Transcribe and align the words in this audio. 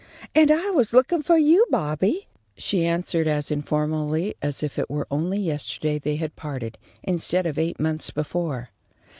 "And 0.33 0.49
I 0.49 0.71
was 0.71 0.93
looking 0.93 1.21
for 1.21 1.37
you, 1.37 1.67
Bobby," 1.69 2.27
she 2.57 2.87
answered, 2.87 3.27
as 3.27 3.51
informally 3.51 4.33
as 4.41 4.63
if 4.63 4.79
it 4.79 4.89
were 4.89 5.05
only 5.11 5.37
yesterday 5.37 5.99
they 5.99 6.15
had 6.15 6.35
parted, 6.35 6.79
instead 7.03 7.45
of 7.45 7.59
eight 7.59 7.79
months 7.79 8.09
before. 8.09 8.71